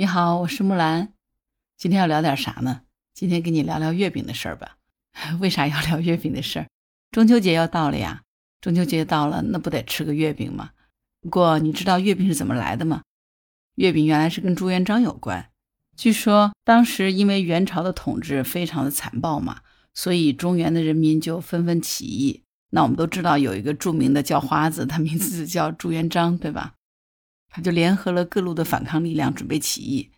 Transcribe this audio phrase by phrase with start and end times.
[0.00, 1.12] 你好，我是木兰。
[1.76, 2.82] 今天要聊点啥呢？
[3.14, 4.76] 今天跟你聊聊月饼的事儿吧。
[5.40, 6.68] 为啥要聊月饼的事儿？
[7.10, 8.22] 中秋节要到了呀，
[8.60, 10.70] 中秋节到了，那不得吃个月饼吗？
[11.20, 13.02] 不过你知道月饼是怎么来的吗？
[13.74, 15.50] 月饼原来是跟朱元璋有关。
[15.96, 19.62] 据说当时因为元朝的统治非常的残暴嘛，
[19.94, 22.44] 所以中原的人民就纷纷起义。
[22.70, 26.74] 那我们都知道有一个著名的叫花子，他名字叫朱元璋，对吧？
[27.50, 30.10] 他就联合了各路的反抗力量，准备起义。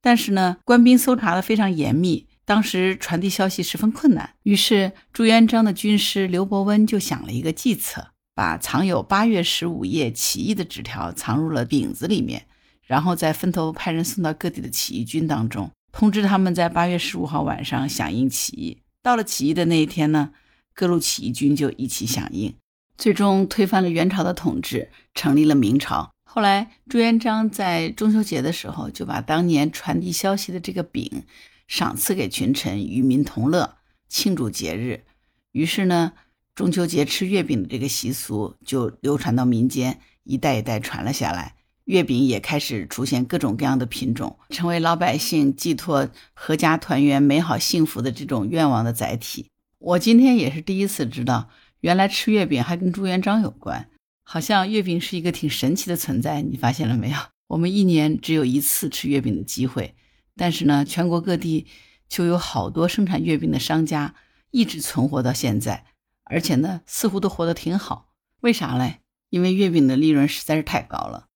[0.00, 4.34] 但是呢，官兵搜查的非常严密，当时传递消息十分困难。
[4.44, 12.46] 于是朱元璋的军师刘伯温就想了一个计策，把藏有八月十五夜起义的纸条藏入了饼子里面，
[12.86, 18.78] 然后再分头派人送到各地的起义军当中，通知他们在八月十五号晚上响应起义。
[19.02, 20.30] 到了起义的那一天呢，
[20.74, 22.54] 各路起义军就一起响应，
[22.96, 26.12] 最终推翻了元朝的统治，成立了明朝。
[26.30, 31.24] 后来，朱元璋在中秋节的时候，就把当年传递消息的这个饼
[31.66, 33.78] 赏赐给群臣，与民同乐，
[34.10, 35.04] 庆祝节日。
[35.52, 36.12] 于是呢，
[36.54, 41.54] 中秋节吃月饼的这个习俗就流传到民间，一代一代传了下来。
[41.84, 49.46] 月饼也开始出现各种各样的品种，成为老百姓寄托阖家团圆、美好幸福的这种愿望的载体。
[49.78, 51.48] 我今天也是第一次知道，
[51.80, 53.88] 原来吃月饼还跟朱元璋有关。
[54.30, 57.16] 好像月饼是一个挺神奇的存在，你发现了没有？
[57.48, 59.94] 我们一年只有一次吃月饼的机会，
[60.36, 61.66] 但是呢，全国各地
[62.10, 64.14] 就有好多生产月饼的商家
[64.50, 65.86] 一直存活到现在，
[66.24, 68.10] 而且呢，似乎都活得挺好。
[68.40, 68.98] 为啥嘞？
[69.30, 71.28] 因为月饼的利润实在是太高了。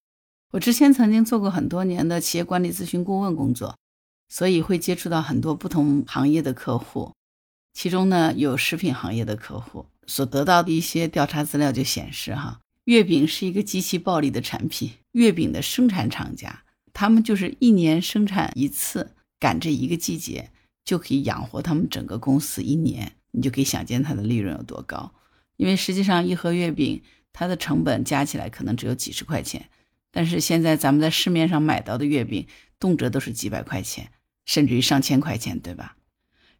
[0.51, 3.75] 我之前曾经做过很多年的企业管理咨询顾问工作，
[4.29, 7.11] 所以会接触到很多不同行业的客户，
[7.73, 12.59] 其中呢有食品行业的客户，所得到的一些调查资料就显示，哈。
[12.85, 14.91] 月饼是一个极其暴利的产品。
[15.11, 20.49] 月饼的生产厂家，他们就是一年生产一次，赶这一个季节，
[20.83, 23.13] 就可以养活他们整个公司一年。
[23.31, 25.13] 你就可以想见它的利润有多高。
[25.57, 27.01] 因为实际上一盒月饼，
[27.31, 29.69] 它的成本加起来可能只有几十块钱，
[30.11, 32.47] 但是现在咱们在市面上买到的月饼，
[32.79, 34.11] 动辄都是几百块钱，
[34.45, 35.97] 甚至于上千块钱，对吧？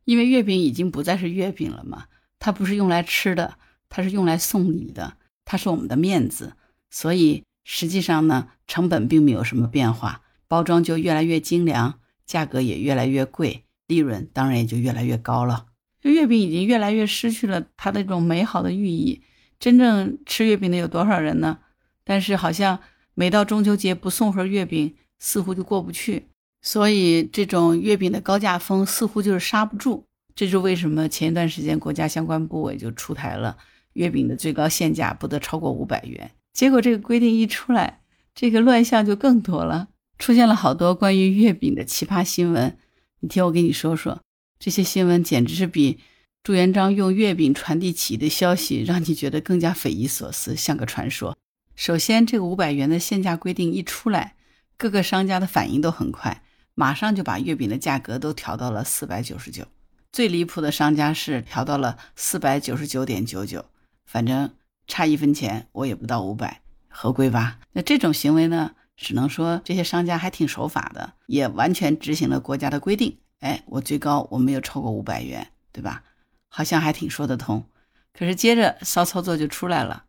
[0.05, 2.05] 因为月饼已经不再是月饼了嘛，
[2.39, 3.57] 它不是用来吃的，
[3.89, 5.17] 它是用来送礼的。
[5.45, 6.53] 它是我们的面子，
[6.89, 15.67] 所以实际上呢，成本并没有什么变化，包装就越来越精良，价格也越来越贵，利润当然也就越来越高了。
[16.01, 19.21] 月饼已经越来越失去了它的这种美好的寓意。
[19.59, 21.59] 真正吃月饼的有多少人呢？
[22.03, 22.79] 但是好像
[23.13, 26.27] 每到中秋节不送盒月饼，似乎就过不去。
[26.61, 30.05] 所以这种月饼的高价风似乎就是刹不住。
[30.35, 31.07] 这是为什么？
[31.07, 33.57] 前一段时间国家相关部委就出台了。
[33.93, 36.31] 月饼的最高限价不得超过五百元。
[36.53, 38.01] 结果这个规定一出来，
[38.35, 39.87] 这个乱象就更多了，
[40.19, 42.77] 出现了好多关于月饼的奇葩新闻。
[43.21, 44.21] 你听我给你说说，
[44.59, 45.99] 这些新闻简直是比
[46.43, 51.37] 朱元璋用月饼传递起义的消息让你觉得更加匪夷所思，像个传说。
[51.75, 54.35] 首先，这个五百元的限价规定一出来，
[54.77, 56.43] 各个商家的反应都很快，
[56.75, 59.65] 马上就把月饼的价格都调到了四百九十九。
[60.11, 63.65] 最离谱的商家是调到了四百九十九点九九。
[64.05, 64.53] 反正
[64.87, 67.59] 差一分钱，我也不到五百，合规吧？
[67.71, 73.17] 那这种行为呢，只能说这些商家还挺守法的，也完全执行了国家的规定。
[73.39, 76.03] 哎，我最高我没有超过五百元，对吧？
[76.47, 77.65] 好像还挺说得通。
[78.13, 80.05] 可是接着骚操作就出来了。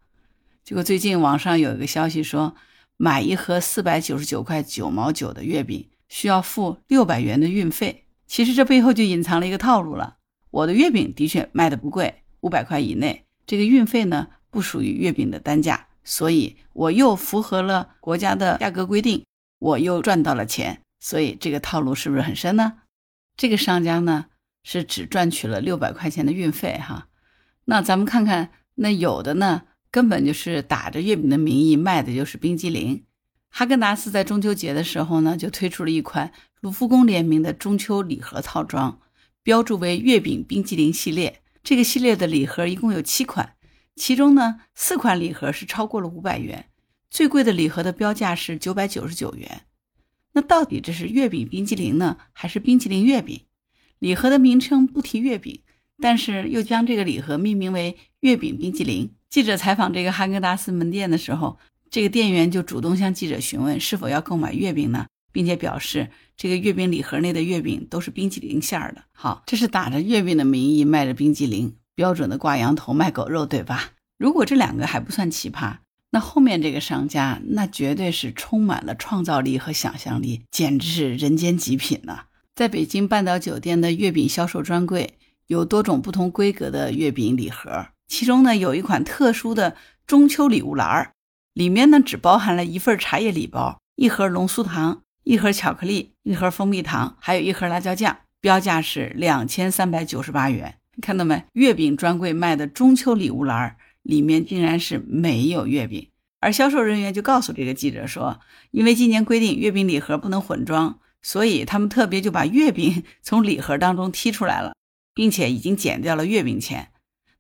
[0.63, 2.55] 结果最近网上有一个消息说，
[2.97, 8.05] 买一盒四百九十九块九毛九的月饼需要付六百元的运费。
[8.27, 10.17] 其实这背后就隐藏了一个套路了。
[10.51, 13.24] 我的月饼的确卖的不贵，五百块以内。
[13.47, 19.25] 这个运费呢不属于月饼的单价，所以我又符合了国家的价格规定，
[19.59, 22.75] 我又赚到了钱，所以这个套路是不是很深呢？
[23.37, 24.27] 这个商家呢
[24.63, 27.09] 是只赚取了六百块钱的运费哈，
[27.65, 33.05] 那咱们看看那有的呢根本就是打着月饼的名义卖的就是冰激凌。
[33.51, 39.01] 哈根达斯在中秋节的时候呢就推出了一款卢浮宫联名的中秋礼盒套装，
[39.43, 41.41] 标注为月饼冰激凌系列。
[41.65, 43.55] 这个系列的礼盒一共有七款，
[43.97, 46.67] 其中呢四款礼盒是超过了五百元，
[47.11, 49.63] 最贵的礼盒的标价是九百九十九元。
[50.35, 53.41] 那到底这是月饼冰激凌呢，还是冰淇淋月饼？
[53.99, 55.63] 礼盒的名称不提月饼，
[56.03, 59.15] 但是又将这个礼盒命名为月饼冰激凌。
[59.31, 61.59] 记者采访这个哈根达斯门店的时候，
[61.89, 65.07] 这个店员就主动向记者询问是否要购买月饼呢？
[65.35, 69.03] 并且表示，这个月饼礼盒内的月饼都是冰淇淋馅儿的。
[69.11, 73.91] 好，这是打着月饼的名义卖着冰激凌，标准的挂羊头卖狗肉，对吧？
[74.17, 75.79] 如果这两个还不算奇葩，
[76.11, 82.27] 那后面这个商家，那绝对是充满了创造力和想象力，简直是人间极品呐！
[82.55, 89.77] 在北京半岛酒店的月饼销售专柜，有多种不同规格的月饼礼盒，其中呢有一款特殊的
[90.07, 91.13] 中秋礼物篮儿，
[91.53, 100.79] 里面呢只包含了一份茶叶礼包、一盒龙酥糖、一盒巧克力、一盒蜂蜜糖，还有一盒辣椒酱，标价是两千三百九十八元。
[101.03, 101.45] 看到没？
[101.55, 103.77] 月饼专柜卖的中秋礼物篮。
[104.05, 108.39] 里面竟然是没有月饼，而销售人员就告诉这个记者说，
[108.71, 114.75] 因为今年规定月饼礼盒不能混装，所以他们特别就把月饼 从礼盒当中剔出来了，
[115.15, 116.91] 并且已经减掉了月饼钱。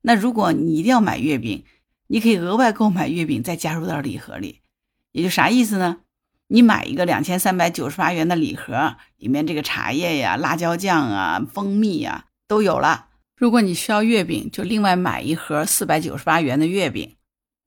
[0.01, 1.67] 那如果你一定要买月饼，
[2.07, 4.63] 你可以额外购买月饼再加入到礼盒里，
[5.13, 5.99] 也就啥意思呢？
[6.49, 13.09] 你买一个两千三百九十八元的礼盒，里面这个茶叶呀、辣椒酱啊、蜂蜜呀都有了。
[13.37, 17.17] 如果你需要月饼，就另外买一盒四百九十八元的月饼，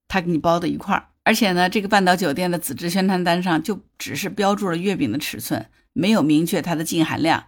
[0.08, 1.10] 他给你包的一块儿。
[1.24, 7.46] 而且呢，这个半岛酒店的纸质宣传单上就只是标注了月饼的尺寸，没有明确它的净含量。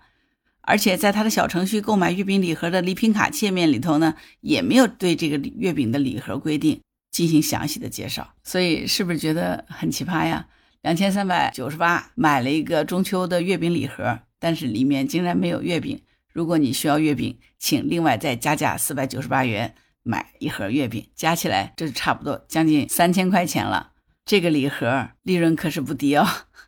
[0.61, 8.33] 而且在他的小程序购买月饼礼盒的礼品卡界面里头呢，也没有对这个月饼的礼盒规定进行详细的介绍。
[8.43, 10.47] 所以是不是觉得很奇葩呀？
[10.81, 16.01] 两千三百九十八买了一个中秋的月饼礼盒，但是里面竟然没有月饼。
[16.31, 23.91] 如果你需要月饼，请另外再加价四百九十八元买一盒月饼，加起来这就差不多将近三千块钱了。
[24.23, 26.25] 这个礼盒利润可是不低哦，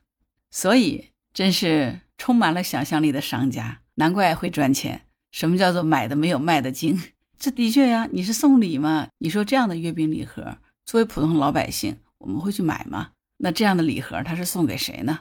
[0.51, 5.03] 所以真是充满了想象力的商家，难怪会赚钱。
[5.31, 6.99] 什么叫做买的没有卖的精？
[7.39, 9.07] 这的确呀，你是送礼嘛？
[9.19, 13.11] 你说这样的月饼礼盒，作为普通老百姓，我们会去买吗？
[13.43, 15.19] 那这样的礼盒他是送给谁呢？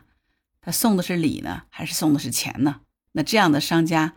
[0.60, 2.82] 他送的是礼呢，还是送的是钱呢？
[3.12, 4.14] 那这样的商家。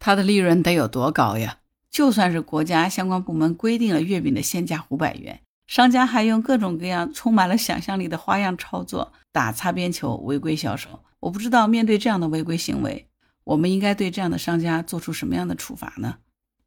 [0.00, 1.58] 他的利润得有多高呀？
[1.88, 11.04] 就算是国家相关部门规定了月饼的限价五百元，商家还用各种各样充满了想象力的花样操作，打擦边球，违规销售。
[11.20, 13.08] 我不知道面对这样的违规行为，
[13.44, 16.16] 我们应该对这样的商家做出什么样的处罚呢？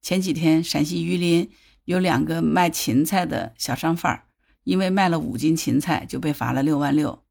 [0.02, 1.52] 前几天，陕西榆林
[1.84, 4.24] 有两个卖芹菜的小商贩儿，
[4.68, 7.24] 因为卖了五斤芹菜就被罚了六万六。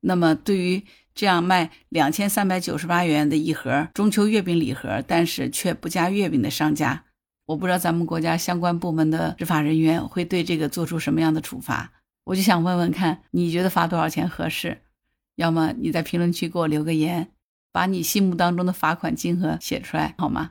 [0.00, 0.82] 那么对于
[1.14, 7.04] 这样卖两千三百九十八元的一盒中秋月饼礼盒，但是却不加月饼的商家，
[7.46, 11.92] 我不知道咱们国家相关部门的执法人员会对这个做出什么样的处罚。
[12.24, 14.82] 我就想问问看，你觉得罚多少钱合适？
[15.36, 17.30] 要么你在评论区给我留个言，
[17.70, 20.50] 把你心目当中的罚款金额写出来好吗？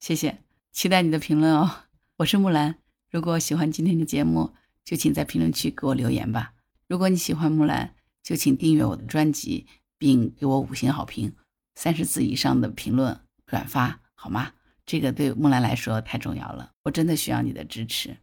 [0.00, 0.36] 谢谢，
[0.70, 1.70] 期待你的评论哦。
[2.18, 2.74] 我是木兰，
[3.10, 4.50] 如果喜欢今天的节目，
[4.84, 6.54] 就请在评论区给我留言吧。
[6.88, 9.66] 如果你喜欢木兰，就请订阅我的专辑。
[10.02, 11.36] 并给我五星好评，
[11.76, 14.54] 三十字以上的评论转发好吗？
[14.84, 18.16] 这个对木兰来说太重要了，我真的需要你的支持，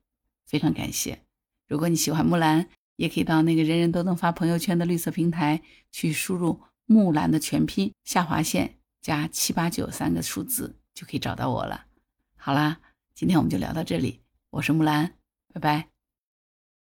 [0.45, 1.23] 非常感谢。
[1.69, 2.67] 如果你喜欢木兰，
[2.97, 11.85] 也可以到那个人人都能发朋友圈的绿色平台去输入木兰的全拼下划线加七八九三个数字，就可以找到我了。
[12.35, 12.81] 好啦，
[13.15, 14.19] 今天我们就聊到这里，
[14.49, 15.13] 我是木兰，
[15.53, 15.98] 拜拜。